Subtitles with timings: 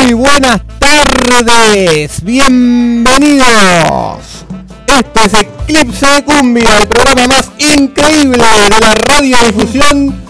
[0.00, 2.22] Muy, buenas tardes.
[2.22, 3.46] Bienvenidos.
[4.86, 10.22] Este es Eclipse de Cumbia, el programa más increíble de la radiodifusión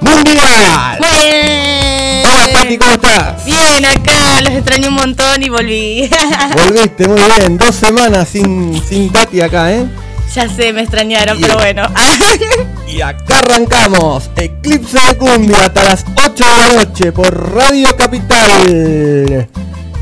[0.00, 0.98] mundial.
[1.00, 2.24] Bien.
[2.24, 3.44] Hola Pati, ¿cómo estás?
[3.44, 6.10] Bien, acá los extrañé un montón y volví.
[6.56, 9.86] Volviste muy bien, dos semanas sin, sin Tati acá, ¿eh?
[10.34, 11.82] ya sé, me extrañaron, pero bueno.
[12.92, 19.48] Y acá arrancamos, Eclipse de Cumbia hasta las 8 de la noche por Radio Capital.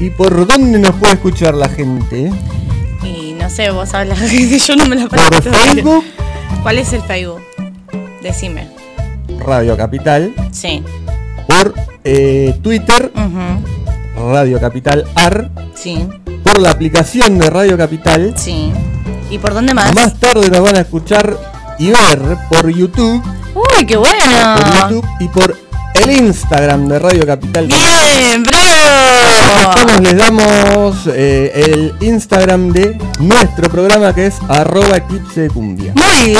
[0.00, 2.32] ¿Y por dónde nos puede escuchar la gente?
[3.04, 4.18] y no sé, vos hablas,
[4.66, 5.52] yo no me la Por paso.
[5.52, 6.04] Facebook,
[6.62, 7.40] ¿Cuál es el Facebook?
[8.22, 8.68] Decime.
[9.38, 10.34] Radio Capital.
[10.50, 10.82] Sí.
[11.46, 13.12] Por eh, Twitter.
[14.16, 15.48] Radio Capital AR.
[15.74, 16.08] Sí.
[16.42, 18.34] Por la aplicación de Radio Capital.
[18.36, 18.72] Sí.
[19.30, 19.94] ¿Y por dónde más?
[19.94, 21.49] Más tarde nos van a escuchar
[21.80, 23.22] y ver por YouTube,
[23.54, 24.54] Uy, qué bueno.
[24.54, 25.56] por YouTube y por
[25.94, 27.66] el Instagram de Radio Capital.
[27.66, 30.00] Bien, bravo.
[30.02, 35.92] les damos eh, el Instagram de nuestro programa que es arroba eclipse de cumbia.
[35.94, 36.38] Muy bien.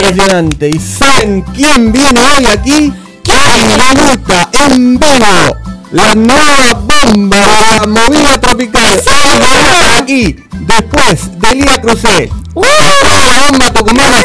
[0.00, 0.70] Impresionante.
[0.70, 2.92] ¿Y saben quién viene hoy aquí?
[3.30, 5.56] Andaluca, en vivo.
[5.90, 9.00] La nueva bomba de la movida tropical.
[9.06, 12.30] Hoy Aquí, después de Lía Crucé.
[12.54, 12.64] ¡Uh!
[12.64, 14.20] La bomba tucumana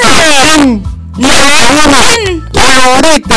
[0.61, 0.84] en
[1.17, 1.28] la
[2.88, 3.35] un instante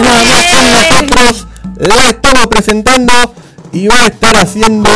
[0.00, 1.46] nada más con nosotros
[1.76, 3.34] la estamos presentando
[3.72, 4.88] y va a estar haciendo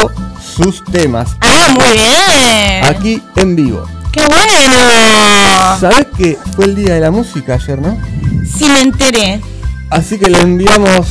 [0.56, 1.30] sus temas.
[1.40, 2.84] Ah, muy bien.
[2.84, 3.84] Aquí en vivo.
[4.12, 5.78] Qué bueno.
[5.80, 7.98] ¿Sabés que fue el día de la música ayer, no?
[8.56, 9.40] Sí, me enteré.
[9.90, 11.06] Así que le enviamos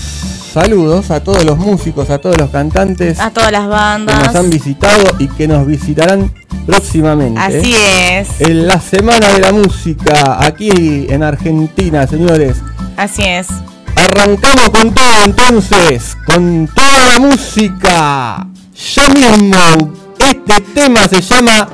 [0.53, 4.25] saludos a todos los músicos, a todos los cantantes A todas las que bandas.
[4.25, 6.34] nos han visitado y que nos visitarán
[6.66, 7.40] próximamente.
[7.40, 8.41] Así es.
[8.41, 12.58] En la Semana de la Música aquí en Argentina, señores.
[12.96, 13.47] Así es.
[13.96, 18.47] Arrancamos con todo entonces, con toda la música.
[18.96, 21.68] Ya mismo, este tema se llama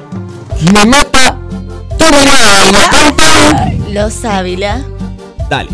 [0.74, 1.38] Me mata
[1.98, 3.94] tu mirada lo cantan.
[3.94, 4.82] Los Ávila.
[5.50, 5.70] Dale.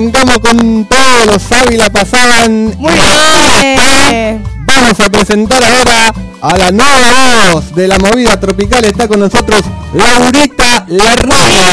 [0.00, 2.74] Arrancamos con todos los Ávila pasaban.
[2.78, 4.42] Muy bien.
[4.64, 8.82] Vamos a presentar ahora a la nueva voz de la movida tropical.
[8.84, 9.60] Está con nosotros
[9.92, 11.66] Laurita Larraña.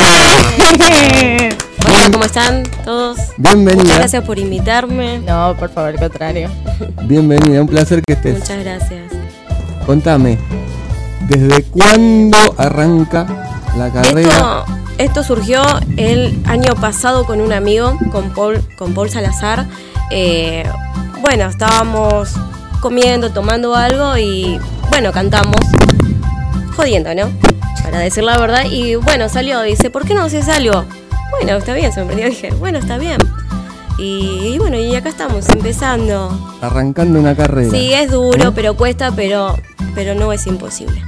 [1.88, 3.18] Hola, ¿cómo están todos?
[3.38, 3.83] Bienvenida.
[3.83, 5.19] Muchas gracias por invitarme.
[5.19, 6.50] No, por favor, al contrario.
[7.03, 8.39] Bienvenida, un placer que estés.
[8.39, 9.13] Muchas gracias.
[9.85, 10.38] Contame,
[11.30, 13.25] ¿desde cuándo arranca
[13.77, 14.31] la carrera?
[14.33, 14.65] Esto,
[14.97, 15.61] esto surgió
[15.97, 19.65] el año pasado con un amigo, con Paul, con Paul Salazar.
[20.11, 20.63] Eh,
[21.21, 22.33] bueno, estábamos
[22.79, 24.59] comiendo, tomando algo y
[24.89, 25.61] bueno, cantamos.
[26.75, 27.29] Jodiendo, ¿no?
[27.83, 28.65] Para decir la verdad.
[28.69, 30.85] Y bueno, salió, dice, ¿por qué no haces algo?
[31.31, 32.03] Bueno, está bien, se.
[32.03, 33.17] Dije, bueno, está bien.
[33.97, 36.57] Y, y bueno, y acá estamos, empezando.
[36.61, 37.71] Arrancando una carrera.
[37.71, 38.51] Sí, es duro, ¿Eh?
[38.53, 39.57] pero cuesta, pero,
[39.95, 41.03] pero no es imposible.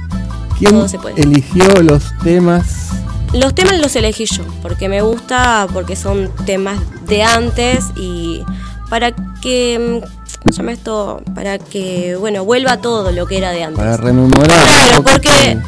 [0.58, 1.20] ¿Quién todo se puede.
[1.20, 2.90] eligió los temas?
[3.32, 8.42] Los temas los elegí yo, porque me gusta, porque son temas de antes y
[8.88, 10.02] para que,
[10.44, 13.78] mm, llama esto, para que, bueno, vuelva todo lo que era de antes.
[13.78, 14.46] Para rememorar.
[14.46, 15.58] Claro, porque,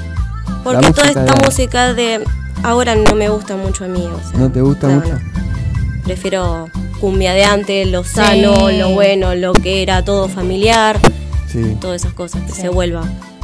[0.64, 2.24] porque toda esta de- música de
[2.64, 4.04] ahora no me gusta mucho a mí.
[4.12, 5.12] o sea, ¿No te gusta mucho?
[5.14, 5.32] no.
[6.04, 6.68] Prefiero
[7.00, 8.78] cumbia de antes, lo sano, Sí.
[8.78, 10.98] lo bueno, lo que era todo familiar,
[11.46, 11.76] Sí.
[11.80, 12.62] todas esas cosas, que Sí.
[12.62, 13.02] se vuelva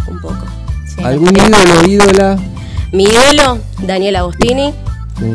[0.08, 0.44] un poco.
[0.88, 2.36] Sí, ¿Algún ídolo, ídola?
[2.92, 4.72] Mi ídolo, Daniel Agostini.
[5.18, 5.34] Sí.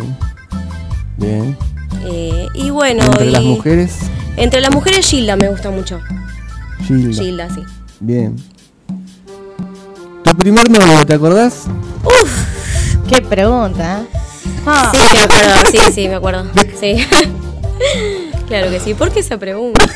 [1.17, 1.57] Bien.
[2.05, 3.95] eh, y bueno, Entre y- las mujeres,
[4.35, 6.01] Entre las mujeres, Gilda me gusta mucho.
[6.87, 7.21] Gilda.
[7.23, 7.61] Gilda, sí.
[7.99, 8.35] Bien.
[10.23, 11.63] ¿Tu primer novio, te acordás?
[13.07, 14.01] Qué pregunta.
[14.01, 14.17] ¿eh?
[14.65, 16.45] Ah, Sí, me acuerdo, sí, sí, me acuerdo.
[16.79, 16.95] Sí.
[18.47, 18.93] claro que sí.
[18.95, 19.83] ¿Por qué esa pregunta?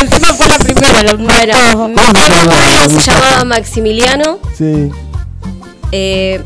[0.00, 4.38] encima fue la primera, Bueno, mi ¿Cómo se primer llamaba novio se llamaba Maximiliano.
[4.56, 4.90] Sí.
[5.92, 6.42] Eh,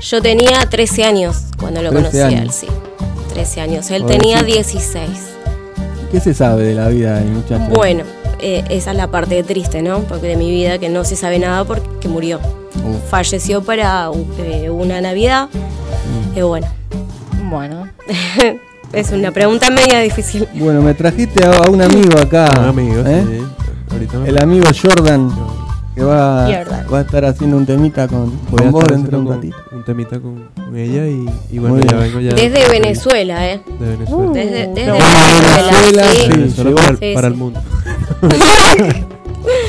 [0.00, 2.54] yo tenía 13 años cuando lo 13 conocí a él, años.
[2.54, 2.66] sí.
[3.34, 3.90] 13 años.
[3.90, 4.46] Él tenía sí.
[4.46, 5.08] 16.
[6.10, 7.70] ¿Qué se sabe de la vida del muchacho?
[7.72, 8.02] Bueno,
[8.40, 10.00] eh, esa es la parte triste, ¿no?
[10.00, 12.38] Porque de mi vida que no se sabe nada porque murió.
[12.84, 15.48] Uh, Falleció para eh, una Navidad.
[16.34, 16.66] Y bueno,
[17.48, 17.88] Bueno.
[18.92, 20.48] es una pregunta media difícil.
[20.54, 22.52] Bueno, me trajiste a, a un amigo acá.
[22.58, 23.24] Un amigo, ¿eh?
[23.28, 24.08] sí.
[24.26, 25.30] El amigo Jordan,
[26.00, 26.48] que va,
[26.90, 29.56] va a estar haciendo un temita con, con a vos dentro de un ratito.
[29.72, 32.00] un temita con, con ella y, y bueno, Muy ya bien.
[32.00, 32.34] vengo ya.
[32.34, 33.60] Desde Venezuela, ¿eh?
[33.78, 34.30] De Venezuela.
[34.30, 35.04] Uh, Desde, Venezuela,
[35.42, 36.16] Venezuela, sí.
[36.22, 36.28] sí.
[36.30, 37.32] Venezuela llegó- para, sí, para sí.
[37.34, 37.60] el mundo.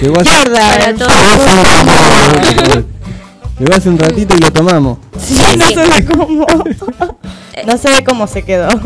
[0.02, 0.92] Llegó hace, Para
[3.60, 4.98] llegó hace un ratito y lo tomamos.
[5.20, 6.46] Sí, no se ve cómo.
[7.68, 8.70] No se ve cómo se quedó.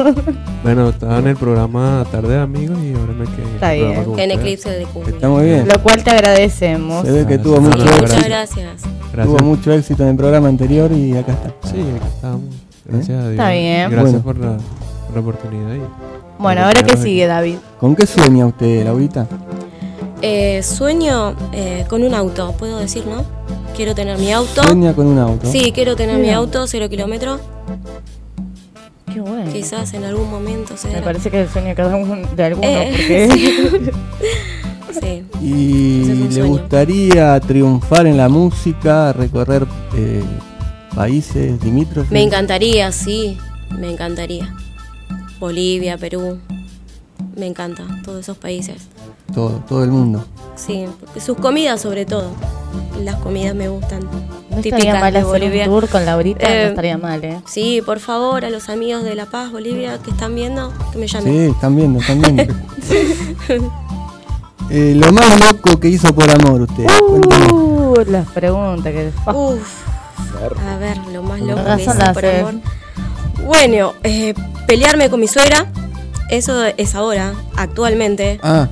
[0.66, 3.72] Bueno, estaba en el programa Tarde de Amigos y ahora me quedé en el Está
[3.74, 4.06] bien.
[4.18, 4.32] En.
[4.32, 5.14] Eclipse de cumbia.
[5.14, 5.68] Está muy bien.
[5.72, 7.06] Lo cual te agradecemos.
[7.06, 8.24] Se ve que tuvo mucho no, Muchas éxito.
[8.26, 8.82] gracias.
[9.14, 9.38] Gracias.
[9.38, 11.50] Tuvo mucho éxito en el programa anterior y acá está.
[11.70, 12.42] Sí, aquí estamos.
[12.84, 13.32] Gracias a Dios.
[13.34, 13.92] Está bien.
[13.92, 14.24] Gracias Bueno.
[14.24, 14.58] por, la,
[15.06, 15.76] por la oportunidad.
[15.76, 15.82] Y,
[16.40, 17.30] Bueno, ahora qué sigue, aquí.
[17.30, 17.56] David.
[17.80, 19.28] ¿Con qué sueña usted, Laurita?
[20.24, 23.24] Eh, sueño eh, con un auto, puedo decir, ¿no?
[23.76, 24.64] Quiero tener mi auto.
[24.64, 25.46] Sueña con un auto.
[25.52, 27.40] Sí, quiero tener mi auto, cero kilómetros.
[29.16, 29.50] Qué bueno.
[29.50, 30.92] Quizás en algún momento sea.
[30.92, 33.92] Me parece que es el sueño de cada uno de alguno, Eh, porque
[35.02, 35.24] Sí.
[35.42, 40.22] Y le gustaría triunfar en la música, recorrer eh,
[40.94, 42.12] países limítrofes.
[42.12, 43.38] Me encantaría, sí.
[43.80, 44.54] Me encantaría.
[45.40, 46.38] Bolivia, Perú.
[47.38, 48.88] Me encanta, todos esos países.
[49.34, 50.26] Todo, todo el mundo.
[50.58, 50.88] Sí,
[51.26, 52.32] sus comidas sobre todo.
[53.02, 54.02] Las comidas me gustan.
[54.56, 55.64] No típicas mal de hacer Bolivia.
[55.66, 57.40] un tour con Laurita, Eh, no estaría mal, ¿eh?
[57.46, 61.08] Sí, por favor, a los amigos de La Paz, Bolivia, que están viendo, que me
[61.08, 61.50] Sí, llamen.
[61.52, 62.44] están viendo, están viendo.
[64.72, 66.86] Eh, lo más loco que hizo por amor usted.
[67.08, 67.54] Cuéntame.
[67.54, 69.12] Uh, las preguntas que.
[69.32, 69.62] Uf.
[70.68, 72.54] A ver, lo más loco que las, por amor.
[73.46, 74.34] Bueno, eh,
[74.66, 75.68] pelearme con mi suegra.
[76.32, 78.40] Eso es ahora, actualmente.
[78.42, 78.68] Ah,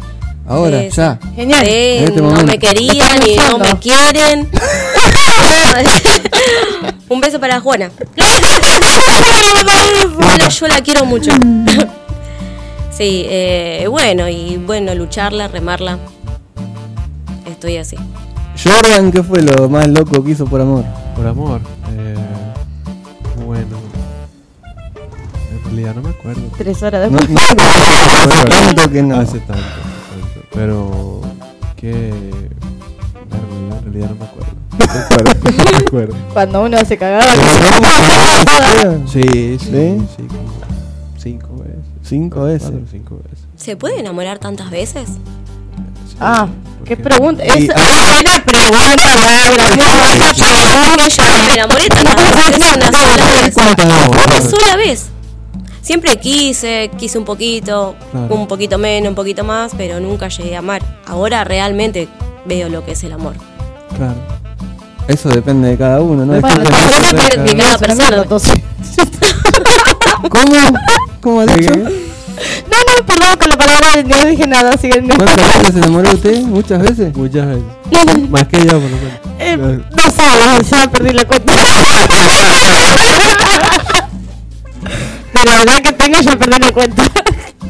[0.47, 0.97] ahora, Sí, sí.
[0.97, 1.19] ya.
[1.35, 1.63] Genial.
[1.63, 4.49] Sí, En este no me querían y no me quieren.
[7.09, 7.91] Un beso para Juana.
[10.15, 11.31] Juana, yo la quiero mucho.
[12.95, 15.97] Sí, eh, bueno, y bueno, lucharla, remarla.
[17.47, 17.95] Estoy así.
[18.63, 20.85] Jordan, ¿qué fue lo más loco que hizo por amor?
[21.15, 21.59] Por amor.
[21.97, 22.15] Eh,
[23.43, 23.77] bueno.
[25.51, 26.43] En realidad no me acuerdo.
[26.55, 27.55] Tres horas No, después.
[27.57, 29.15] no, hace tanto que no.
[29.19, 30.47] Hace tanto, hace tanto.
[30.53, 31.21] Pero
[31.75, 34.42] que en realidad no me acuerdo.
[36.33, 37.23] Cuando uno se cagaba.
[39.11, 39.97] Sí, sí, ¿Sí?
[40.17, 40.53] sí, como
[41.17, 41.77] cinco veces.
[42.03, 42.69] Cinco veces.
[42.69, 43.39] Cuatro cinco veces.
[43.55, 45.07] ¿Se puede enamorar tantas veces?
[46.19, 46.47] Ah,
[46.85, 47.43] qué pregunta.
[47.75, 48.09] Ah.
[48.13, 50.33] buena pregunta, Laura.
[50.35, 50.45] Yo
[51.37, 53.55] no me enamoré tantas veces una sola vez.
[53.57, 54.73] Una sola.
[55.81, 58.33] Siempre quise, quise un poquito, Claro.
[58.35, 60.81] un poquito menos, un poquito más, pero nunca llegué a amar.
[61.05, 62.07] Ahora realmente
[62.45, 63.35] veo lo que es el amor.
[63.97, 64.15] Claro.
[65.07, 66.39] Eso depende de cada uno, ¿no?
[66.39, 67.29] Bueno, cerca.
[67.29, 68.25] que- que Cada persona.
[70.29, 70.55] ¿Cómo?
[71.21, 71.71] ¿Cómo ha dicho?
[71.73, 75.15] No, no, perdón con la palabra, no dije nada, así que no.
[75.15, 76.41] ¿Cuántas veces se enamoró usted?
[76.41, 77.15] ¿Muchas veces?
[77.15, 78.29] Muchas veces.
[78.29, 79.19] Más que yo, por lo menos.
[79.39, 81.53] Eh, no sabes, ya perdí la cuenta.
[85.33, 87.03] De la verdad que tengo, ya perdí la cuenta.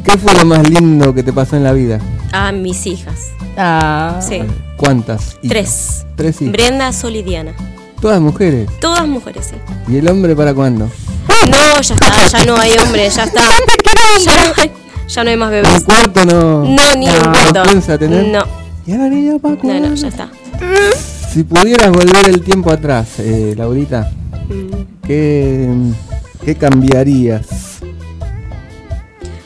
[0.04, 2.00] ¿Qué fue lo más lindo que te pasó en la vida?
[2.32, 3.30] A mis hijas.
[3.58, 4.20] Ah.
[4.28, 4.42] Sí.
[4.78, 5.38] ¿Cuántas?
[5.42, 5.50] hijas?
[5.50, 6.06] Tres.
[6.16, 6.52] Tres hijas.
[6.52, 7.54] Brenda, Sol y Diana.
[8.02, 8.70] Todas mujeres.
[8.80, 9.56] Todas mujeres, sí.
[9.92, 10.90] ¿Y el hombre para cuándo?
[11.50, 13.42] No, ya está, ya no hay hombre, ya está.
[14.26, 14.72] Ya no hay,
[15.08, 15.84] ya no hay más ¿Un bebés.
[15.84, 16.64] cuarto no?
[16.66, 17.64] No, ni un ¿No cuarto.
[17.64, 18.28] piensa tener?
[18.28, 18.44] No,
[18.86, 20.30] ¿Y a la niña para no, no, ya está.
[21.32, 24.12] Si pudieras volver el tiempo atrás, eh, Laurita,
[24.50, 25.06] Mm.
[25.08, 25.70] ¿qué,
[26.44, 27.48] ¿qué cambiarías?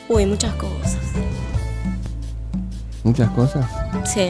[0.10, 0.98] Uy, muchas cosas.
[3.04, 3.66] ¿Muchas cosas?
[4.06, 4.30] Sí.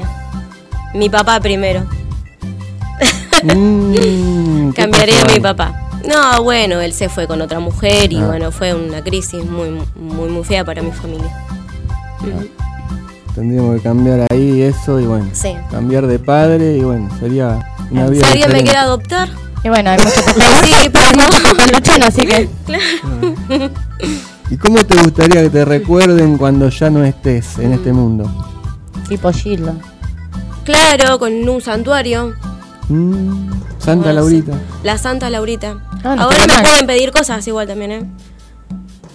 [0.94, 1.86] Mi papá primero.
[3.44, 3.92] Mm,
[4.74, 5.84] ¿qué Cambiaría a mi papá.
[6.08, 8.28] No, bueno, él se fue con otra mujer y Ah.
[8.28, 11.30] bueno, fue una crisis muy, muy, muy fea para mi familia.
[13.36, 15.28] Tendríamos que cambiar ahí eso y bueno.
[15.34, 15.54] Sí.
[15.70, 17.60] Cambiar de padre y bueno, sería
[17.92, 18.64] una vida Si alguien me diferente.
[18.64, 19.30] quiere adoptar,
[19.64, 20.36] Y bueno, hay papás.
[20.66, 22.06] sí, pero no.
[22.08, 22.50] así que.
[24.50, 28.32] ¿Y cómo te gustaría que te recuerden cuando ya no estés en este mundo?
[29.10, 29.74] Tipo Gilda.
[30.68, 32.36] Claro, con un santuario.
[32.90, 34.52] Mm, Santa Bueno, Laurita.
[34.52, 34.60] sí.
[34.84, 35.78] La Santa Laurita.
[36.04, 36.64] Ah, no Ahora me mal.
[36.64, 38.02] pueden pedir cosas igual también, ¿eh?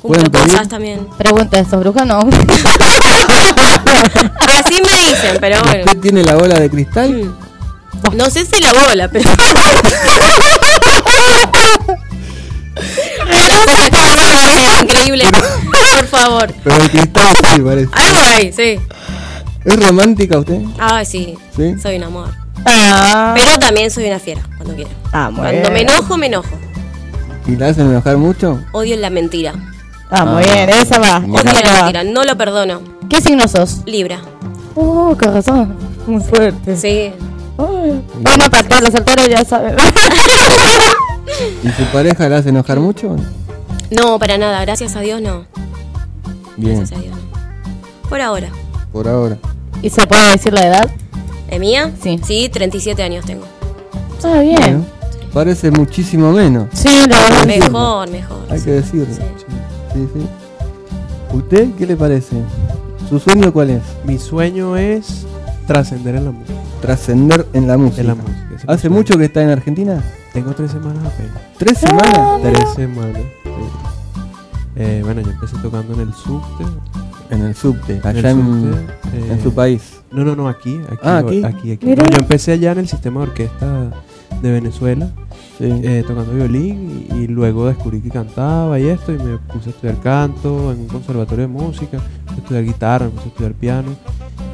[0.01, 0.53] ¿Pueden Cumplo pedir?
[0.55, 1.07] cosas también.
[1.19, 2.21] Pregunta, ¿esto bruja no?
[4.49, 5.85] Así me dicen, pero bueno.
[5.85, 7.37] ¿Usted tiene la bola de cristal?
[8.15, 9.29] No sé si la bola, pero.
[14.83, 15.25] Increíble.
[15.71, 16.53] Por favor.
[16.65, 17.89] Pero el cristal sí, parece.
[17.93, 18.81] Algo ahí, sí.
[19.65, 20.61] ¿Es romántica usted?
[20.79, 21.35] Ay, sí.
[21.57, 21.79] ¿Sí?
[21.81, 22.31] Soy un amor.
[22.65, 24.91] Ah, Pero también soy una fiera cuando quiero.
[25.13, 26.57] ah, muy Cuando me enojo, me enojo.
[27.47, 28.61] ¿Y la hacen enojar mucho?
[28.73, 29.53] Odio la mentira.
[30.11, 31.19] Ah, muy bien, esa va.
[31.21, 31.39] Bueno.
[31.39, 31.83] Esa Odio la va.
[31.85, 32.05] mentira.
[32.05, 32.81] No lo perdono.
[33.09, 33.81] ¿Qué signo sos?
[33.87, 34.21] Libra.
[34.75, 35.77] Oh, qué razón.
[36.07, 36.77] Muy fuerte.
[36.77, 37.13] Sí.
[37.59, 38.03] Ay.
[38.21, 39.77] Bueno, para todos los solteros ya saben.
[41.65, 43.17] ¿Y su pareja la hace enojar mucho?
[43.91, 44.61] No, para nada.
[44.63, 45.45] Gracias a Dios, no.
[46.57, 48.09] Bien, Gracias a Dios, no.
[48.09, 48.49] Por ahora.
[48.93, 49.37] por ahora.
[49.83, 50.91] ¿Y se puede decir la edad?
[51.53, 51.93] ¿Es mía?
[52.03, 52.19] Sí.
[52.25, 53.45] Sí, 37 años tengo.
[54.25, 54.57] Ah, bien.
[54.59, 54.85] Bueno,
[55.35, 56.69] parece muchísimo menos.
[56.73, 57.47] Sí, la verdad.
[57.47, 58.47] Mejor, mejor.
[58.49, 58.65] Hay sí.
[58.65, 59.15] que decirlo.
[59.15, 59.21] Sí.
[59.93, 60.27] Sí, sí.
[61.37, 62.37] ¿Usted qué le parece?
[63.07, 63.83] ¿Su sueño cuál es?
[64.07, 65.27] Mi sueño es
[65.67, 66.59] trascender en la música.
[66.81, 68.01] Trascender en la música.
[68.01, 68.57] En la música.
[68.69, 68.97] ¿Hace sueño.
[68.97, 70.03] mucho que está en Argentina?
[70.33, 71.43] Tengo tres semanas apenas.
[71.59, 72.41] ¿Tres semanas?
[72.41, 73.23] Tres semanas.
[73.45, 73.51] sí.
[74.77, 76.65] Eh, bueno, yo empecé tocando en el subte.
[77.33, 78.77] En el subte, en allá en, subte,
[79.15, 80.01] eh, en su país.
[80.11, 80.79] No, no, no, aquí.
[80.87, 81.43] Aquí, Ah, aquí.
[81.45, 81.87] aquí, aquí.
[81.87, 82.05] Mira.
[82.05, 83.91] No, yo empecé allá en el sistema de orquesta
[84.43, 85.09] de Venezuela,
[85.59, 85.65] Sí.
[85.69, 89.73] eh, tocando violín, y, y luego descubrí que cantaba y esto, y me puse a
[89.73, 91.99] estudiar canto en un conservatorio de música,
[92.29, 93.89] a estudiar guitarra, me puse a estudiar piano.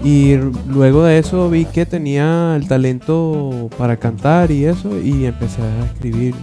[0.04, 0.36] Y
[0.68, 5.86] luego de eso vi que tenía el talento para cantar y eso, y empecé a
[5.86, 6.34] escribir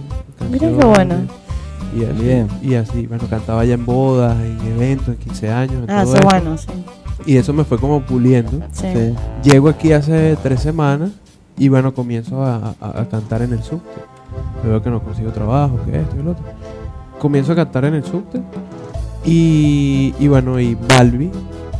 [0.50, 1.14] Mira qué bueno.
[1.96, 2.48] Y así, Bien.
[2.62, 5.84] y así, bueno, cantaba ya en bodas, en eventos, en 15 años.
[5.84, 6.66] en Ah, todo eso bueno, sí.
[7.24, 8.60] Y eso me fue como puliendo.
[8.72, 8.86] Sí.
[9.42, 11.10] Llego aquí hace tres semanas
[11.56, 13.88] y bueno, comienzo a, a- a cantar en el subte.
[14.64, 16.44] Veo que no consigo trabajo, que esto y lo otro.
[17.18, 18.40] Comienzo a cantar en el subte
[19.24, 21.30] y, y bueno, y Balbi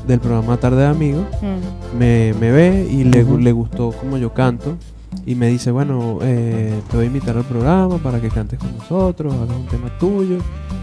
[0.06, 1.98] del programa Tarde de Amigos Mm.
[1.98, 4.76] me, me ve y le, le gustó como yo canto
[5.24, 8.76] y me dice, bueno, eh, te voy a invitar al programa para que cantes con
[8.76, 10.38] nosotros, hagas un tema tuyo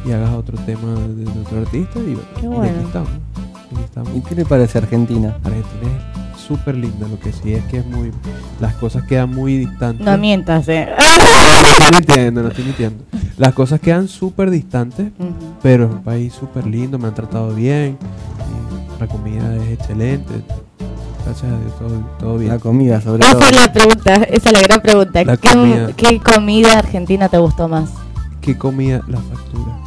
[0.06, 2.64] y hagas otro tema de, de otro artista y, bueno, Qué y bueno.
[2.64, 3.10] aquí estamos.
[3.72, 4.16] Aquí estamos.
[4.16, 5.38] ¿Y qué le parece Argentina?
[5.44, 5.92] Argentina
[6.36, 8.12] es súper linda, lo que sí es que es muy...
[8.60, 10.06] Las cosas quedan muy distantes.
[10.06, 10.90] No mientas, eh.
[10.98, 13.04] No estoy mintiendo, no estoy mintiendo.
[13.38, 15.12] Las cosas quedan súper distantes,
[15.62, 17.98] pero es un país súper lindo, me han tratado bien,
[18.98, 20.34] y la comida es excelente.
[21.26, 21.90] Gracias a Dios, todo,
[22.20, 22.52] todo bien.
[22.52, 23.40] La comida, sobre todo.
[23.40, 25.24] Esa es la pregunta, esa es la gran pregunta.
[25.24, 25.88] La ¿Qué, comida.
[25.96, 27.90] qué comida argentina te gustó más?
[28.42, 29.02] ¿Qué comida?
[29.08, 29.78] La factura.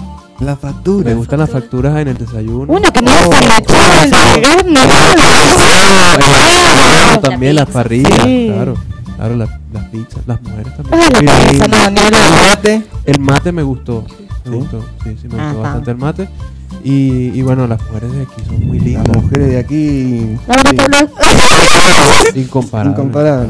[0.41, 1.11] La factura.
[1.11, 2.73] Me gustan las facturas en el desayuno.
[2.73, 3.75] Uno que no Oh, la echó
[4.65, 4.81] en no.
[6.17, 8.47] Claro, también La las parrillas, Sí.
[8.53, 8.75] claro.
[9.17, 11.01] Claro, las, las pizzas, las mujeres también.
[11.01, 12.13] Ah, la pizza, y- no, ni ¿El
[12.47, 12.83] mate?
[13.07, 14.05] El mate me gustó.
[14.45, 14.57] Me ¿Sí?
[14.59, 14.81] gustó.
[15.05, 15.59] Sí, sí, me gustó Ajá.
[15.61, 16.29] bastante el mate.
[16.89, 19.17] Y, y bueno, las mujeres de aquí son muy Las lindas.
[19.17, 20.39] mujeres de aquí.
[20.71, 20.77] Sí.
[22.41, 22.91] Incomparable.
[22.93, 23.49] Incomparable.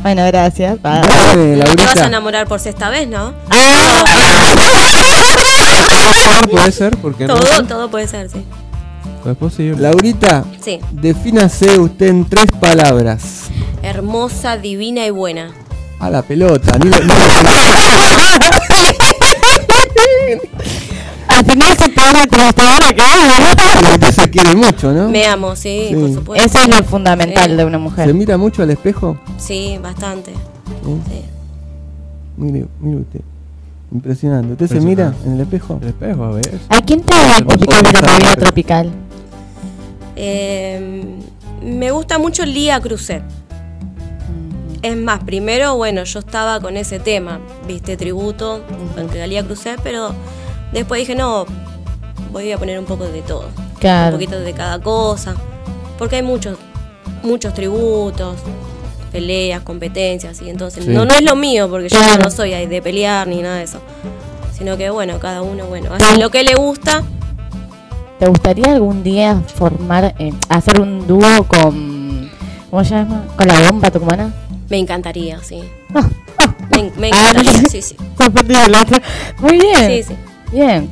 [0.00, 0.78] Bueno, gracias.
[0.84, 1.02] Ah.
[1.04, 3.32] Dale, No te vas a enamorar por sexta vez, ¿no?
[6.50, 7.34] Puede ser, ¿por qué no?
[7.34, 8.44] Todo, todo puede ser, sí.
[9.22, 9.82] Todo es posible.
[9.82, 10.78] Laurita, Sí.
[10.92, 13.46] defínase usted en tres palabras.
[13.82, 15.50] Hermosa, divina y buena.
[15.98, 16.78] A la pelota.
[16.78, 16.96] Ni, ni-
[21.36, 25.08] Al final se pone entrevistadora que es, Usted se quiere mucho, ¿no?
[25.08, 25.94] Me amo, sí, Sí.
[25.94, 26.46] por supuesto.
[26.46, 27.56] Eso es lo fundamental Sí.
[27.56, 28.14] de una ¿Se mujer.
[28.14, 29.18] mira mucho al espejo?
[29.38, 30.30] Sí, bastante.
[30.32, 30.34] ¿Eh?
[31.08, 31.22] Sí.
[32.38, 33.20] Mire, mire usted.
[33.92, 34.52] Impresionante.
[34.52, 35.78] ¿Usted se mira en el espejo?
[35.82, 36.58] El espejo, a ver.
[36.70, 38.90] ¿A quién te identificas de la movida tropical?
[40.16, 41.04] Eh,
[41.62, 43.22] me gusta mucho Lía Cruzet.
[44.82, 48.62] Es más, primero, bueno, yo estaba con ese tema, viste, tributo,
[48.94, 50.10] con Lía Cruzet, pero
[50.80, 51.46] después dije, no,
[52.32, 53.46] voy a poner un poco de todo.
[53.78, 54.16] Claro.
[54.16, 55.34] Un poquito de cada cosa.
[55.98, 56.58] Porque hay muchos,
[57.22, 58.36] muchos tributos,
[59.12, 60.90] peleas, competencias, y entonces Sí.
[60.90, 63.64] no, no es lo mío, porque yo no soy ahí de pelear ni nada de
[63.64, 63.80] eso.
[64.56, 67.02] Sino que bueno, cada uno, bueno, hace lo que le gusta.
[68.18, 72.30] ¿Te gustaría algún día formar, eh, hacer un dúo con,
[72.70, 73.26] ¿cómo se llama?
[73.36, 74.32] Con la bomba tucumana?
[74.70, 75.62] Me encantaría, sí.
[75.94, 76.08] Ah,
[76.70, 77.96] Me, me Ah, encantaría, sí, sí.
[78.18, 78.98] otro.
[79.40, 79.86] Muy bien.
[79.86, 80.14] Sí, sí.
[80.52, 80.88] Bien.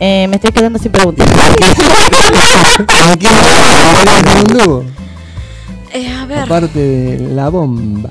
[0.00, 1.28] Eh, me estoy quedando sin preguntas.
[1.28, 4.84] ¿Con quién podría hacer un dúo?
[5.92, 6.38] Eh, a ver.
[6.40, 8.10] Aparte de la bomba.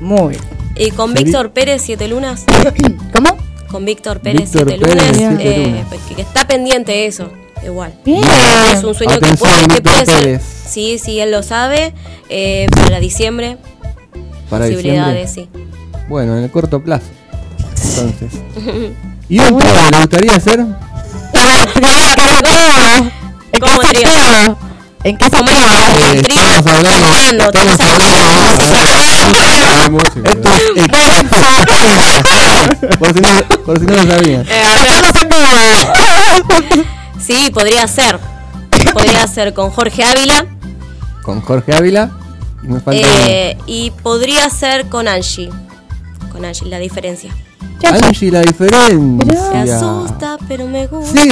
[0.00, 0.36] Muy.
[0.76, 2.44] Y con Víctor Pérez, Siete Lunas.
[3.12, 3.36] ¿Cómo?
[3.70, 5.16] Con Víctor Pérez, Víctor Siete Pérez, Lunas.
[5.38, 5.86] Siete eh, Lunas.
[5.88, 7.30] pues, que, que está pendiente eso,
[7.64, 7.94] igual.
[8.04, 8.22] Bien.
[8.72, 10.18] Es un sueño que puede, que Víctor puede ser.
[10.22, 10.42] Pérez.
[10.68, 11.94] Sí, sí, él lo sabe.
[12.28, 13.58] Eh, para diciembre,
[14.48, 15.60] Para posibilidades, diciembre.
[15.66, 16.04] sí.
[16.08, 17.06] Bueno, en el corto plazo.
[17.96, 18.40] Entonces.
[19.28, 20.60] ¿Y un trío le gustaría hacer?
[20.60, 20.76] ¿En
[23.60, 24.56] ¿Cómo qué trío?
[25.04, 25.50] Eh, estamos
[26.66, 27.78] hablando- estamos
[29.90, 30.62] música, Esto es
[32.98, 33.28] por, si no,
[33.64, 34.46] por si no lo sabían.
[37.20, 38.20] Sí, podría ser.
[38.92, 40.46] Podría ser con Jorge Ávila.
[41.22, 42.10] Con Jorge Ávila.
[42.62, 45.50] Y me falta eh, y podría ser con Angie.
[46.30, 47.34] Con Angie, la diferencia.
[47.84, 49.50] Angie, la diferencia.
[49.52, 51.20] Me asusta, pero me gusta.
[51.20, 51.30] Sí,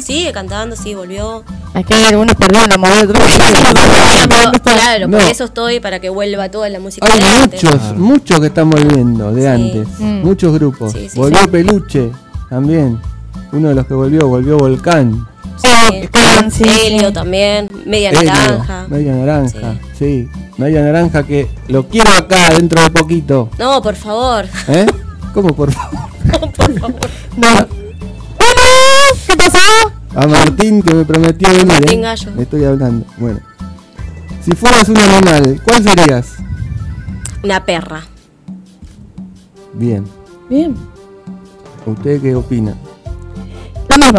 [0.00, 1.44] Sigue cantando, sí, volvió.
[1.74, 3.06] Aquí hay algunos perdón, la movida
[4.28, 5.18] Pero, claro, No.
[5.18, 7.62] por eso estoy, para que vuelva toda la música hay de antes.
[7.64, 9.46] muchos, muchos que están volviendo de Sí.
[9.46, 9.88] antes.
[9.98, 10.22] Mm.
[10.22, 10.92] Muchos grupos.
[10.92, 11.48] Sí, sí, volvió sí.
[11.48, 12.10] Peluche
[12.50, 12.98] también.
[13.52, 15.26] Uno de los que volvió, volvió Volcán.
[15.56, 16.08] Sí.
[16.10, 17.12] Can, sí, Helio sí.
[17.14, 18.86] también, media Helio, naranja.
[18.88, 20.28] Media naranja, sí.
[20.58, 23.48] Media naranja que lo quiero acá dentro de poquito.
[23.58, 24.46] No, por favor.
[24.68, 24.86] ¿Eh?
[25.34, 25.98] ¿Cómo por favor?
[26.24, 26.94] No, por favor.
[27.36, 27.82] No.
[29.26, 29.58] ¿Qué pasó?
[30.14, 31.66] A Martín que me prometió venir.
[31.66, 32.02] Martín ¿eh?
[32.02, 32.30] Gallo.
[32.36, 33.06] Le estoy hablando.
[33.16, 33.40] Bueno.
[34.44, 36.32] Si fueras un animal, ¿cuál serías?
[37.42, 38.02] Una perra.
[39.72, 40.04] Bien.
[40.50, 40.76] Bien.
[41.86, 42.74] ¿Usted qué opina?
[43.88, 44.18] Lo mismo.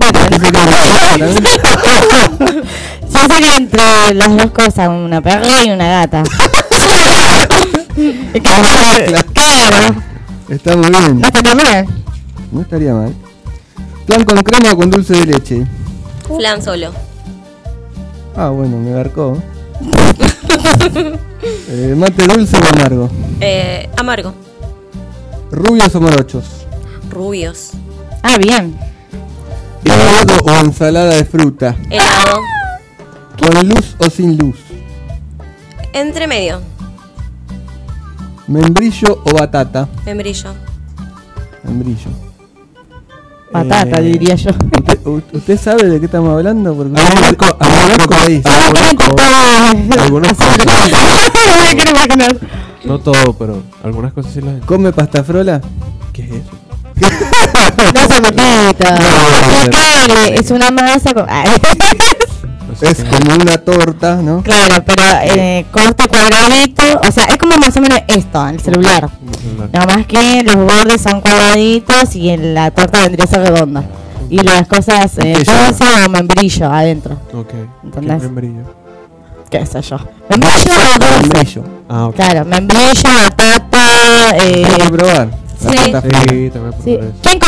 [0.28, 2.64] ¿Qué sería una también?
[3.12, 6.22] Yo sería entre las dos cosas, una perra y una gata.
[8.42, 9.94] claro,
[10.48, 11.20] Está muy bien.
[11.20, 11.86] no está mal.
[12.52, 13.14] No estaría mal.
[14.06, 15.66] ¿Plan con crema o con dulce de leche?
[16.26, 16.92] Flan solo.
[18.36, 19.36] Ah, bueno, me garcó.
[21.72, 23.08] Eh, ¿Mate dulce o amargo?
[23.40, 24.34] Eh, amargo.
[25.50, 26.44] ¿Rubios o morochos?
[27.08, 27.70] Rubios.
[28.22, 28.76] Ah, bien.
[29.84, 31.74] ¿Helado o ensalada de fruta?
[31.88, 32.40] Helado.
[33.40, 34.56] ¿Con luz o sin luz?
[35.92, 36.60] Entre medio.
[38.46, 39.88] ¿Membrillo o batata?
[40.04, 40.52] Membrillo.
[41.64, 42.10] Membrillo.
[43.52, 44.50] Patata, Eh, diría yo.
[44.50, 46.74] ¿Usted, u- usted sabe de qué estamos hablando?
[46.74, 48.42] Porque usted- ah, conozco ahí.
[48.44, 48.70] Ah,
[50.02, 50.58] Algunas cosas.
[50.58, 52.36] No me quiero imaginar.
[52.84, 54.66] No todo, pero algunas cosas sí las entiendo.
[54.66, 55.60] ¿Come pastafrola?
[56.12, 56.50] ¿Qué es eso?
[57.94, 58.94] No se me quita.
[58.94, 61.26] Explicarle, Es una masa con...
[62.80, 64.42] Es qué como una torta, ¿no?
[64.42, 66.82] Claro, pero eh, corto cuadradito.
[67.06, 69.08] O sea, es como más o menos esto, el celular.
[69.72, 73.84] Nada más que los bordes son cuadraditos y en la torta vendría a ser redonda.
[74.30, 77.16] Y las cosas eh, ¿Qué o membrillo adentro.
[77.34, 77.48] Ok.
[77.50, 78.22] ¿Qué ¿Entendés?
[78.22, 78.62] membrillo?
[79.50, 79.96] ¿Qué sé yo?
[80.28, 81.20] Membrillo o dulce.
[81.22, 81.64] Membrillo.
[81.88, 82.14] Ah, ok.
[82.14, 84.36] Claro, membrillo, batata.
[84.36, 85.28] Eh, probar.
[85.60, 85.68] Sí.
[86.28, 86.96] Sí, también sí.
[86.96, 87.12] por.
[87.22, 87.38] ¿Quién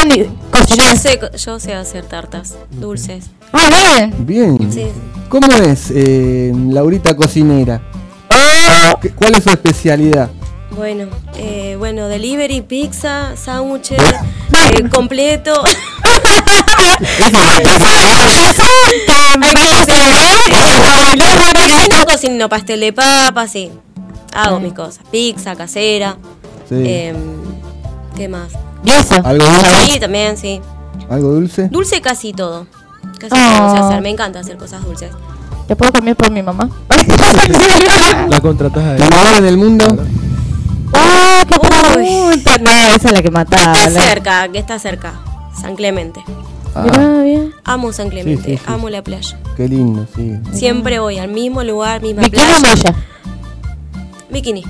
[0.79, 3.27] Yo sé, yo sé hacer tartas dulces.
[3.53, 4.57] Ah, bien.
[4.59, 4.73] Bien.
[4.73, 4.87] Sí.
[5.29, 7.81] ¿Cómo es eh, Laurita cocinera?
[9.01, 10.31] ¿Qué- ¿Cuál es su especialidad?
[10.77, 15.63] Bueno, eh, bueno, delivery, pizza, sándwiches, eh, completo.
[22.07, 23.71] Cocino pastel de papa, sí.
[24.35, 25.01] Hago mis cosas.
[25.11, 26.17] Pizza, casera.
[26.69, 26.75] Sí.
[26.79, 27.17] em,
[28.17, 28.49] ¿Qué más?
[28.85, 29.15] ¿Y eso?
[29.25, 29.87] ¿Algo dulce?
[29.93, 30.61] Sí, también, sí.
[31.09, 31.69] ¿Algo dulce?
[31.69, 32.67] Dulce casi todo.
[33.19, 33.59] Casi Oh.
[33.59, 34.03] todo sé hacer.
[34.03, 35.11] Me encanta hacer cosas dulces.
[35.67, 36.69] ¿Te puedo cambiar por mi mamá?
[38.29, 39.17] La contratas a ¿Tu ella.
[39.19, 39.87] lugar en el mundo?
[40.93, 42.59] ¡Ah, qué pregunta!
[42.59, 43.73] No, esa es la que mataba.
[43.75, 45.15] Está la- cerca, que está cerca.
[45.59, 46.23] San Clemente.
[46.75, 47.53] Ah, Mirá, bien.
[47.65, 48.63] Amo San Clemente, Sí, sí, sí.
[48.67, 49.39] amo la playa.
[49.57, 50.33] qué lindo, sí.
[50.53, 52.61] Siempre voy al mismo lugar, misma ¿Bikini o playa.
[52.61, 52.95] malla?
[54.31, 54.65] Bikini.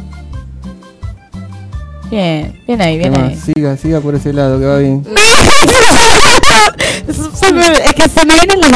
[2.12, 3.34] Bien, bien ahí, ¿Qué bien ahí.
[3.42, 5.02] Siga, siga por ese lado, que va bien.
[7.08, 8.70] Es que se me vienen las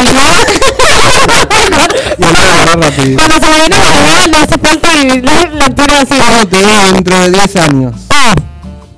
[2.76, 3.16] rápido.
[3.18, 6.14] Cuando se me viene la idea, no hace falta vivir la, la altura así.
[6.18, 7.94] ¿Cómo te veo dentro de 10 años?
[8.08, 8.34] Ah,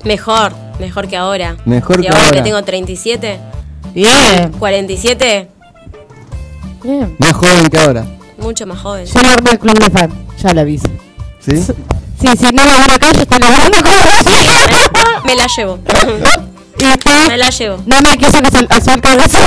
[0.05, 1.57] Mejor, mejor que ahora.
[1.65, 2.25] Mejor y que ahora.
[2.27, 2.37] ahora.
[2.37, 3.41] que tengo 37,
[3.93, 5.49] bien, 47,
[6.85, 7.17] bien.
[7.19, 8.07] Más joven que ahora.
[8.39, 9.05] mucho más joven.
[9.07, 10.89] Yo armé el club de fan, ya lo aviso.
[11.41, 11.61] ¿Sí?
[12.21, 13.93] Sí, si no lo van acá, yo estoy laburando con
[15.25, 15.79] Me la llevo.
[16.81, 17.77] Y después, Me la llevo.
[17.87, 19.39] no me quiso que se azul cabeza.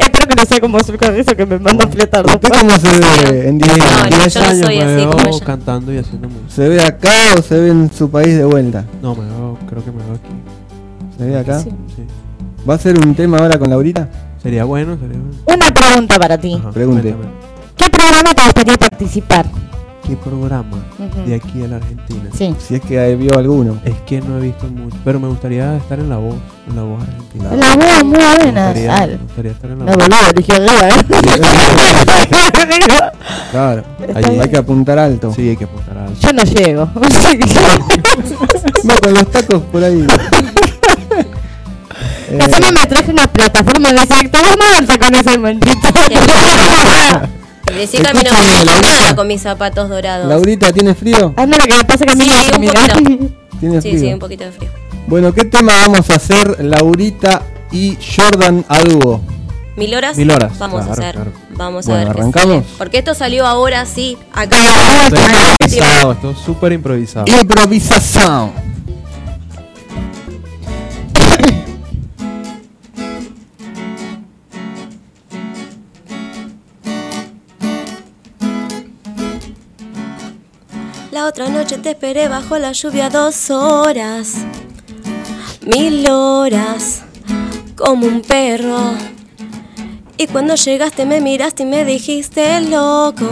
[0.00, 2.88] Espero que no sea como azul cabeza que me manda a fletar ¿Usted cómo se
[2.98, 4.10] ve en 10 No, años?
[4.10, 5.44] no, 10 yo no soy así como ella.
[5.46, 6.50] cantando y haciendo música.
[6.54, 8.84] ¿Se ve acá o se ve en su país de vuelta?
[9.02, 11.16] No, me veo, creo que me veo aquí.
[11.18, 11.60] ¿Se ve acá?
[11.60, 11.70] Sí.
[11.94, 12.02] Sí.
[12.68, 14.08] ¿Va a ser un tema ahora con Laurita?
[14.42, 15.34] Sería bueno, sería bueno.
[15.46, 16.54] Una pregunta para ti.
[16.58, 17.12] Ajá, Pregunte.
[17.12, 17.34] cuéntame.
[17.76, 19.46] ¿Qué programa te gustaría participar?
[20.06, 21.26] ¿Qué programa Ujú.
[21.28, 22.30] de aquí a la Argentina?
[22.36, 22.54] Sí.
[22.60, 23.78] Si es que vio alguno.
[23.84, 26.36] Es que no he visto mucho, pero me gustaría estar en la voz,
[26.68, 27.50] en la voz argentina.
[27.56, 28.66] La voz muy Me buena.
[28.66, 29.96] gustaría, Ah, me gustaría estar en la No, voz.
[30.08, 30.92] boludo, eligió arriba, ¿eh?
[33.50, 33.84] Claro.
[34.14, 34.38] Allí.
[34.40, 35.32] Hay que apuntar alto.
[35.34, 36.88] Sí, hay que apuntar a Yo no llego.
[38.84, 40.06] No, con los tacos por ahí.
[42.28, 45.78] Eh, Encima me traje una plataforma de sector no alza con ese maldito.
[47.74, 48.88] Decí que a mí no Escúchame, me gusta Laurita.
[49.00, 50.28] nada con mis zapatos dorados.
[50.28, 51.34] Laurita, ¿tiene frío?
[51.36, 53.34] Ah, no, lo que me pasa es que a mí Sí, me un poquito.
[53.60, 54.00] ¿Tiene Sí, frío?
[54.00, 54.70] sí, un poquito de frío.
[55.06, 59.20] Bueno, ¿qué tema vamos a hacer Laurita y Jordan a dúo?
[59.76, 60.16] ¿Mil horas?
[60.16, 61.14] Mil horas, Vamos claro, a hacer.
[61.16, 61.32] claro.
[61.50, 62.16] Vamos Bueno, a ver.
[62.16, 62.64] ¿arrancamos?
[62.78, 64.56] Porque esto salió ahora sí, acá.
[65.58, 67.26] Esto es súper improvisado.
[67.40, 68.52] Improvisación.
[81.26, 84.34] Otra noche te esperé bajo la lluvia dos horas,
[85.66, 87.02] mil horas,
[87.74, 88.94] como un perro.
[90.18, 93.28] Y cuando llegaste me miraste y me dijiste loco,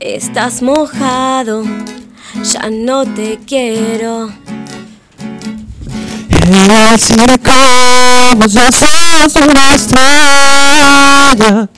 [0.00, 1.62] estás mojado,
[2.42, 4.30] ya no te quiero.
[6.96, 7.52] Circo
[8.38, 11.68] vos ya sos una estrella,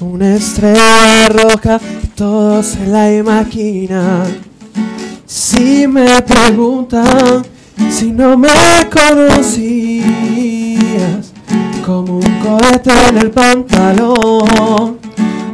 [0.00, 1.80] una estrella roja,
[2.14, 4.49] todos se la imaginan.
[5.32, 7.46] Si me preguntan
[7.88, 8.50] si no me
[8.92, 10.02] conocías,
[11.86, 14.98] como un cohete en el pantalón,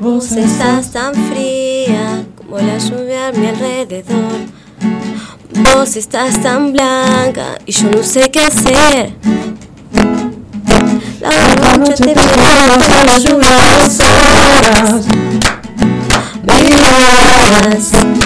[0.00, 4.46] vos estás tan fría como la lluvia a mi alrededor.
[5.74, 9.12] Vos estás tan blanca y yo no sé qué hacer.
[11.20, 13.50] La otra noche te la lluvia
[13.82, 15.04] dos horas,
[16.42, 18.25] me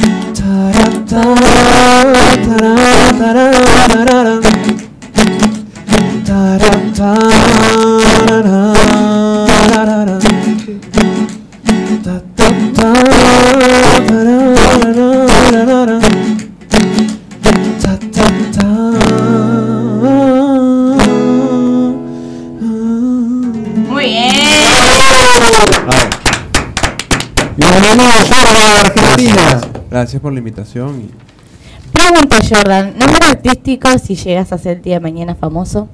[30.01, 31.01] Gracias por la invitación.
[31.01, 32.93] y- Pregunta, Jordan.
[32.97, 35.87] ¿Nombre artístico si llegas a ser el día de mañana famoso?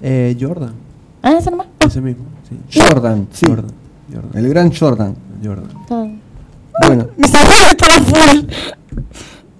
[0.00, 0.72] Eh, Jordan,
[1.22, 1.66] Ah, eso nomás.
[1.80, 2.24] ese mismo.
[2.70, 2.80] Sí.
[2.80, 3.46] Jordan, sí.
[3.46, 3.72] Jordan,
[4.12, 5.16] Jordan, El gran Jordan.
[5.44, 5.68] Jordan.
[5.88, 6.08] Todo.
[6.86, 8.46] Bueno, Mi cerebro está full.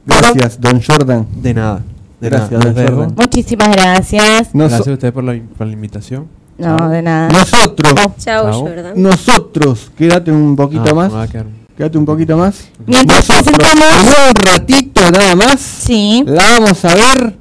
[0.06, 1.26] gracias, don Jordan.
[1.42, 1.82] De nada.
[2.20, 2.72] De Gracias, nada.
[2.84, 2.94] don.
[2.94, 3.14] Jordan.
[3.16, 4.54] Muchísimas gracias.
[4.54, 6.26] Nos- Gracias a ustedes por la, por la invitación.
[6.56, 7.28] No, de nada.
[7.30, 8.52] nosotros, Chao, Chao.
[8.60, 8.92] Jordan.
[9.02, 11.30] nosotros, quédate un poquito Ah, más.
[11.78, 12.56] Quédate un poquito más.
[12.86, 14.02] Mientras Nosotros, presentamos.
[14.02, 16.24] en un ratito nada más, Sí.
[16.26, 17.36] la vamos a ver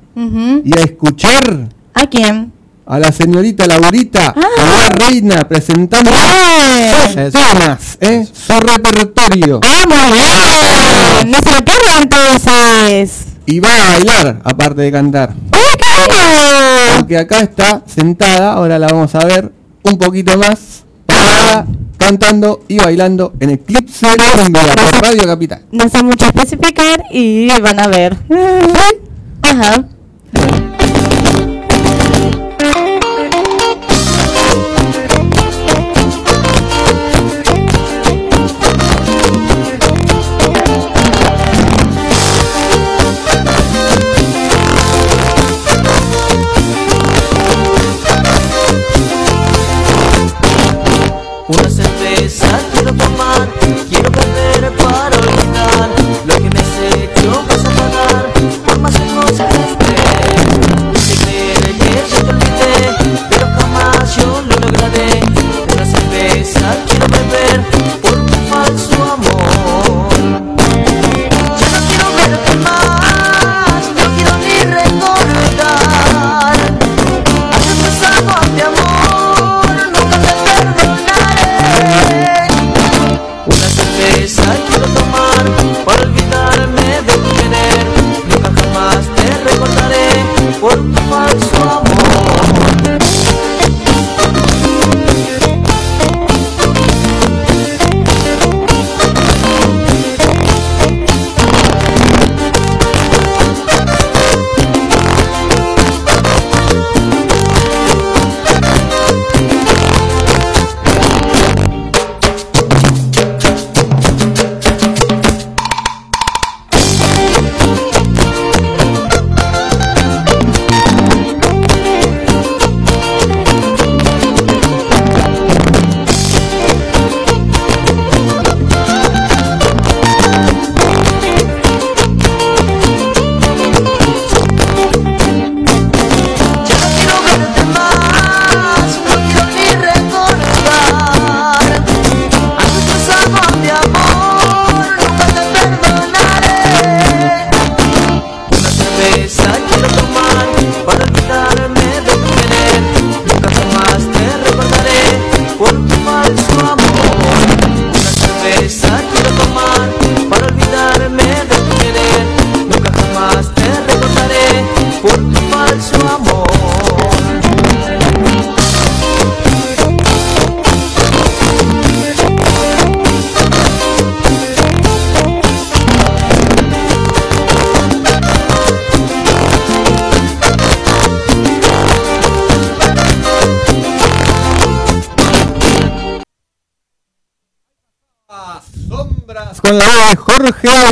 [0.63, 2.53] y a escuchar ¿A quién?
[2.85, 4.89] a la señorita Laurita, Ah.
[4.89, 7.31] la reina, presentando sus Eso.
[7.39, 8.27] temas, ¿eh?
[8.31, 9.59] su repertorio.
[9.63, 11.31] ¡Ah, muy bien!
[11.31, 13.25] ¡No se lo pierdan entonces!
[13.47, 15.33] Y va a bailar, aparte de cantar.
[15.51, 16.97] ¡Uy, qué bueno!
[16.97, 19.51] Porque acá está sentada, ahora la vamos a ver
[19.83, 21.65] un poquito más, parada,
[22.07, 25.61] cantando y bailando en Eclipse Cumbia por Radio Capital.
[25.73, 28.15] No sé mucho especificar y van a ver.
[29.41, 29.89] Ajá.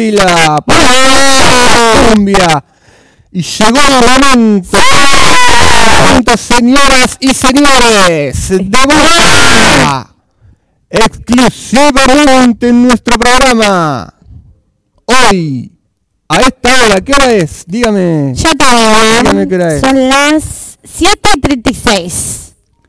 [0.05, 2.63] Ávila para Colombia.
[3.31, 4.77] Y llegó el momento,
[6.37, 10.11] señoras y señores, de música
[10.89, 14.13] exclusivamente en nuestro programa.
[15.05, 15.71] Hoy,
[16.29, 17.65] a esta hora, ¿qué hora es?
[17.67, 18.33] Dígame.
[18.35, 19.81] Ya Dígame qué hora te es.
[19.81, 22.41] Son las 7 y 36.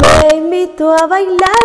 [0.00, 1.63] Me invito a bailar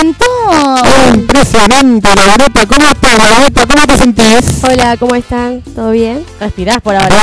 [0.00, 1.14] encantó.
[1.14, 2.66] Impresionante, Laurita.
[2.66, 3.66] ¿Cómo estás, Laurita?
[3.66, 4.64] ¿Cómo te sentís?
[4.64, 5.62] Hola, ¿cómo están?
[5.62, 6.24] ¿Todo bien?
[6.40, 7.14] Respirás por ahora.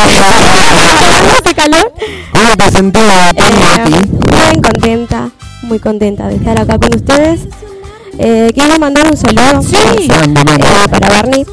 [1.37, 1.93] ¿Hace calor?
[2.31, 3.01] ¿Cómo te sentís,
[3.35, 3.83] Eh,
[4.31, 5.29] bien contenta,
[5.63, 7.41] muy contenta de estar acá con ustedes.
[8.19, 9.75] Eh, quiero mandar un saludo Sí.
[9.75, 11.45] Eh, para Barney,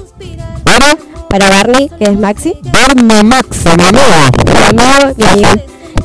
[0.64, 0.96] Para
[1.28, 4.04] para Barney, que es Maxi, Barney Max, mi amigo.
[4.52, 5.48] mi amigo, mi amigo.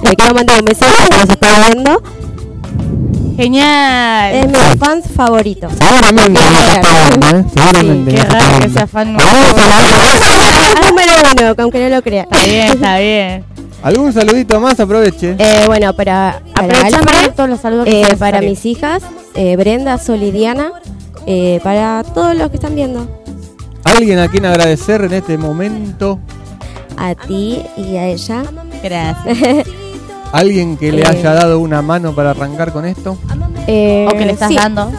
[0.03, 2.01] Le quiero mandar un beso que nos está viendo.
[3.35, 4.33] Genial.
[4.33, 5.67] Es mi fan favorito.
[5.69, 7.45] Seguramente ¿eh?
[7.53, 9.29] Seguramente Sí, qué raro que sea fan número
[11.31, 12.23] uno, aunque no lo crea.
[12.23, 13.43] Está bien, está bien.
[13.83, 14.79] ¿Algún saludito más?
[14.79, 15.35] Aproveche.
[15.37, 19.03] Eh, bueno, para, para todos los saludos que eh, para mis hijas,
[19.35, 20.71] eh, Brenda, Sol y Diana,
[21.27, 23.07] eh, para todos los que están viendo.
[23.83, 26.19] ¿Alguien a quien agradecer en este momento?
[26.97, 28.43] A ti y a ella.
[28.81, 29.67] Gracias.
[30.31, 31.07] ¿Alguien que le Eh.
[31.07, 33.17] haya dado una mano para arrancar con esto?
[33.67, 34.55] Eh, O que le estás sí.
[34.55, 34.91] dando.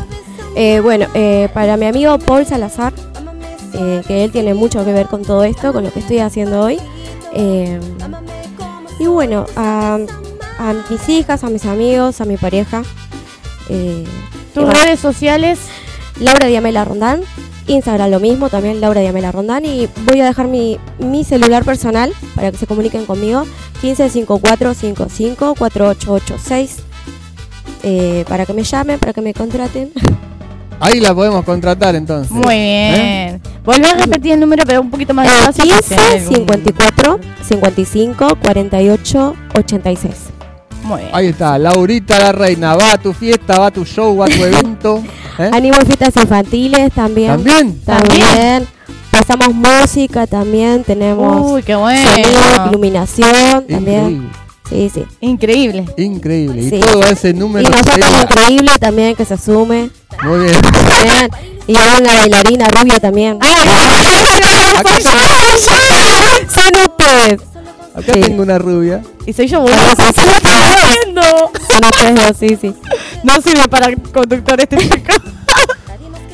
[0.55, 2.93] Eh, bueno, eh, para mi amigo Paul Salazar,
[3.75, 6.63] eh, que él tiene mucho que ver con todo esto, con lo que estoy haciendo
[6.63, 6.79] hoy.
[7.35, 7.79] Eh,
[8.99, 9.99] y bueno, a,
[10.59, 12.83] a mis hijas, a mis amigos, a mi pareja.
[13.69, 14.05] Eh,
[14.55, 15.59] Tus redes sociales.
[16.19, 17.21] Laura Diamela Rondán.
[17.69, 19.65] Instagram lo mismo, también Laura Diamela Rondán.
[19.65, 23.45] Y voy a dejar mi, mi celular personal para que se comuniquen conmigo.
[23.83, 26.77] 155455 4886.
[27.83, 29.93] Eh, para que me llamen, para que me contraten.
[30.81, 32.31] Ahí la podemos contratar entonces.
[32.31, 32.93] Muy ¿Eh?
[33.41, 33.43] bien.
[33.65, 35.65] Volví a repetir el número, pero un poquito más Eh, despacio.
[35.65, 40.15] porque 15 hay algún- 54 55 48 86.
[40.87, 41.11] Muy bien.
[41.15, 42.77] Ahí está, Laurita la reina.
[42.77, 45.03] Va a tu fiesta, va a tu show, va a tu evento.
[45.39, 45.51] ¿eh?
[45.53, 47.29] Animo fiestas infantiles también.
[47.33, 47.81] ¿También?
[47.85, 48.67] También.
[49.11, 52.11] Pasamos música también, tenemos Uy, qué bueno.
[52.11, 54.05] sonido, iluminación también.
[54.07, 54.29] Increíble.
[54.69, 55.05] Sí, sí.
[55.21, 55.85] Increíble.
[55.97, 56.63] Increíble.
[56.63, 56.81] Y Sí.
[56.81, 57.69] todo ese Y número.
[57.71, 59.91] nosotros sea- increíble también que se sume.
[60.25, 60.55] Muy bien.
[61.69, 63.39] Y hay una bailarina rubia también.
[63.41, 64.91] Acá,
[66.53, 67.41] Son ustedes.
[67.97, 68.21] Acá Sí.
[68.21, 69.03] tengo una rubia.
[69.27, 69.77] Y soy yo, boludo.
[69.79, 70.13] Ah, sí, sí.
[70.25, 71.23] ¿Qué estás haciendo?
[71.69, 72.75] Son ustedes dos, sí, sí.
[73.23, 75.15] No sirve para conductor este chico.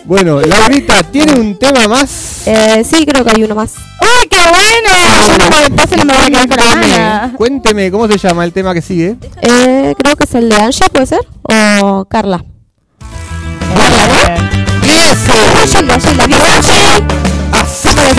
[0.04, 2.42] Bueno, Laurita, ¿tiene un tema más?
[2.46, 3.74] Eh, sí, creo que hay uno más.
[4.00, 5.28] ¡Uy, qué bueno!
[5.28, 7.32] Yo no me entonces no me voy a quedar con la Cuénteme, gana.
[7.36, 9.16] cuénteme, ¿cómo se llama el tema que sigue?
[9.42, 11.20] Eh, creo que es el de Angie, ¿puede ser?
[11.44, 12.44] O Carla.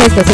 [0.05, 0.33] Este, sí.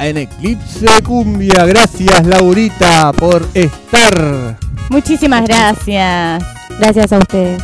[0.00, 1.64] En Eclipse Cumbia.
[1.66, 4.56] Gracias, Laurita, por estar.
[4.88, 6.42] Muchísimas gracias.
[6.78, 7.62] Gracias a ustedes.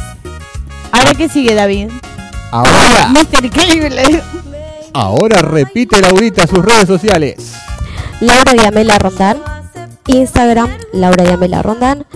[0.92, 1.90] Ahora qué sigue, David.
[2.50, 3.50] Ahora, Mr.
[3.50, 4.22] Cable.
[4.94, 7.52] ahora repite Laurita sus redes sociales.
[8.20, 9.38] Laura Yamela Rondán.
[10.06, 12.06] Instagram, Laura Yamela Rondán.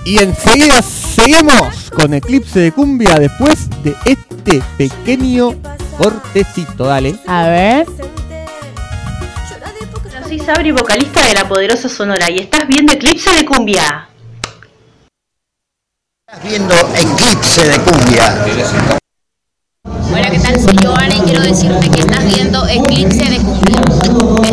[0.06, 5.54] Y enseguida seguimos con Eclipse de Cumbia después de este pequeño
[5.98, 6.86] cortecito.
[6.86, 7.16] Dale.
[7.26, 7.88] A ver.
[10.28, 14.10] Soy Sabri, vocalista de La Poderosa Sonora, y estás viendo Eclipse de Cumbia.
[16.28, 18.46] Estás viendo Eclipse de Cumbia.
[20.12, 20.60] Hola, ¿qué tal?
[20.60, 24.53] Soy Joana y quiero decirte que estás viendo Eclipse de Cumbia.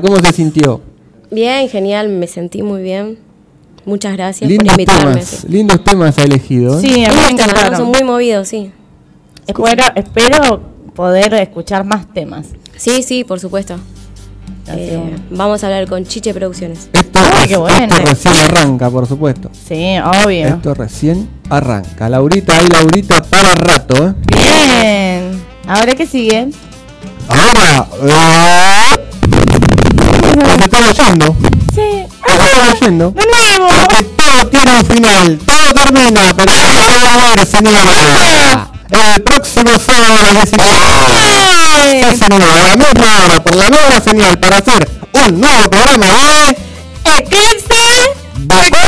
[0.00, 0.80] ¿Cómo se sintió?
[1.30, 3.18] Bien, genial, me sentí muy bien.
[3.84, 5.12] Muchas gracias Lindos por invitarme.
[5.14, 5.46] temas, sí.
[5.48, 6.78] lindos temas ha elegido.
[6.78, 6.80] ¿eh?
[6.82, 7.76] Sí, a mí me encantaron.
[7.76, 8.70] Son muy movidos, sí.
[9.46, 10.60] Espero, espero
[10.94, 12.46] poder escuchar más temas.
[12.76, 13.76] Sí, sí, por supuesto.
[14.68, 16.88] Eh, vamos a hablar con Chiche Producciones.
[16.92, 17.86] Esto, Ay, qué bueno.
[17.86, 19.50] esto recién arranca, por supuesto.
[19.66, 20.46] Sí, obvio.
[20.48, 22.08] Esto recién arranca.
[22.08, 24.14] Laurita, hay Laurita para rato, ¿eh?
[24.36, 25.42] Bien.
[25.66, 26.48] Ahora qué sigue.
[27.28, 27.86] Ahora,
[30.20, 31.36] nos estamos yendo.
[31.74, 32.06] Sí.
[32.26, 33.10] Nos estamos ah, yendo.
[33.10, 33.68] De nuevo.
[33.68, 35.38] Porque todo tiene un final.
[35.46, 38.70] Todo termina, pero no va a haber señora.
[38.90, 42.18] Eh, el próximo sábado a las 19 horas.
[42.18, 46.56] Señora, a la misma hora, por la nueva señal, para hacer un nuevo programa de
[47.04, 48.10] Eclipse.
[48.46, 48.80] Vapor.